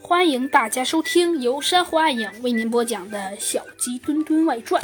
[0.00, 4.82] 欢迎大家收听由珊瑚暗影为您播讲的《小鸡墩墩外传》。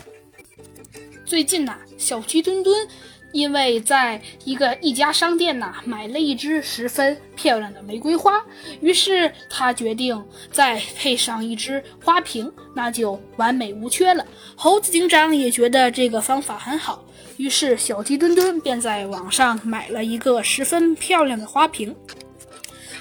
[1.24, 2.88] 最近呐，小鸡墩墩
[3.32, 8.42] 因为在一个一家商店呐买了一支十分漂亮的玫瑰花，
[8.80, 14.26] 于是他决定再配上一只花瓶，那就完美无缺了。
[14.56, 17.04] 猴子警长也觉得这个方法很好，
[17.36, 21.94] 于是小鸡墩墩便在网上买了一个十分漂亮的花瓶。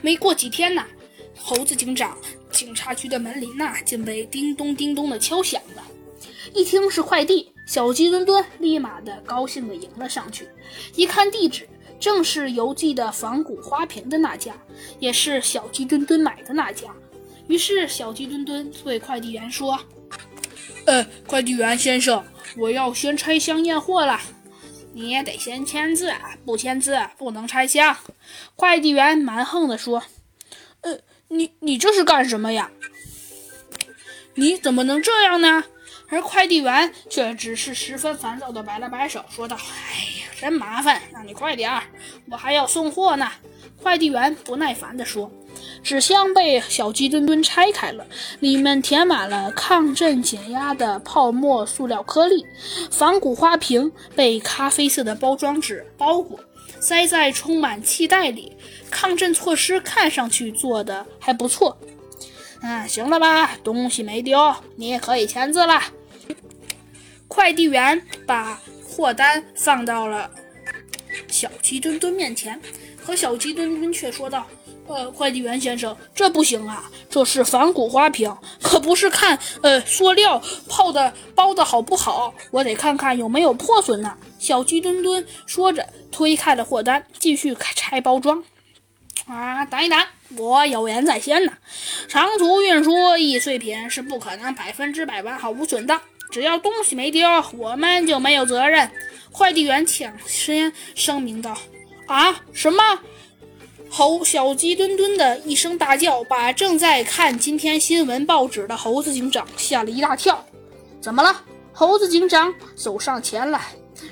[0.02, 0.86] 没过几天呐。
[1.40, 2.18] 猴子警长，
[2.52, 5.84] 警察局的门铃呐，竟被叮咚叮咚的敲响了。
[6.54, 10.47] 一听是快递，小鸡墩墩立马的高兴的迎了上去。
[10.96, 11.68] 一看地址，
[12.00, 14.54] 正是邮寄的仿古花瓶的那家，
[15.00, 16.88] 也是小鸡墩墩买的那家。
[17.47, 19.80] 于是小鸡墩墩对快递员说
[20.86, 22.24] ：“呃，快递员先生，
[22.58, 24.19] 我要先拆箱验货了。
[24.94, 26.11] 你也得先签字，
[26.46, 27.96] 不签字不能拆箱。”
[28.56, 30.04] 快递员蛮横的说
[30.82, 31.00] ：“呃。”
[31.30, 32.70] 你你这是干什么呀？
[34.36, 35.64] 你怎么能这样呢？
[36.09, 41.84] 而快递员却只是十分烦躁的摆了摆手，说道：“哎呀，真麻烦，让你快点儿，
[42.31, 43.30] 我还要送货呢。”
[43.81, 45.31] 快递员不耐烦地说
[45.83, 48.06] ：“纸箱被小鸡墩墩拆开了，
[48.39, 52.45] 里面填满了抗震减压的泡沫塑料颗粒，
[52.92, 56.39] 仿古花瓶被咖啡色的包装纸包裹。”
[56.80, 58.56] 塞在充满气袋里，
[58.92, 61.75] 抗震措施看上去做的还不错。
[62.62, 65.81] 嗯，行了吧，东西没丢，你也可以签字了。
[67.28, 70.30] 快递员把货单放到了
[71.38, 72.59] 小鸡墩墩面前，
[73.05, 74.47] 可小鸡墩墩却说道。
[74.88, 76.89] 呃，快递员先生，这不行啊！
[77.09, 84.17] 这是仿古花瓶，可不是看呃塑料泡的包的好不好，我得看看有没有破损呢。
[84.39, 88.44] 小鸡墩墩说着，推开了货单，继续拆包装。
[89.27, 89.99] 啊，等一等，
[90.38, 91.51] 我有言在先呢。
[92.07, 95.99] 长途运输易碎品是不可能百分之百完好无损的，
[96.31, 98.89] 只要东西没丢，我们就没有责任。
[99.38, 101.56] 快递员抢先声明道
[102.09, 102.84] ：“啊，什么？”
[103.88, 110.44] 猴小鸡墩墩的一声大叫，把正在看今天新闻报纸的猴子警长吓了一大跳。
[111.00, 111.44] 怎么了？
[111.72, 113.67] 猴子警长走上前来，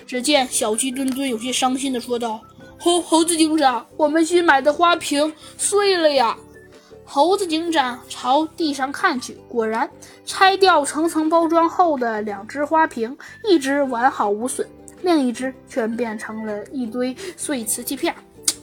[0.06, 2.40] 只见小鸡墩墩有些伤心的说道
[2.80, 6.38] ：“猴猴子警长，我们新买的花瓶碎了呀！”
[7.04, 9.90] 猴子警长朝地上看去，果然，
[10.24, 14.68] 拆掉层层包装后的两只花瓶，一只完好无损，
[15.06, 18.14] 另一只却变成了一堆碎瓷器片。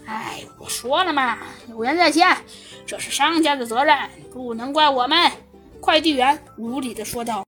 [0.06, 1.38] 哎，我说了嘛，
[1.70, 2.36] 有言在先，
[2.84, 3.96] 这是商家的责任，
[4.32, 5.30] 不能怪我们。”
[5.80, 7.40] 快递员无理地说道。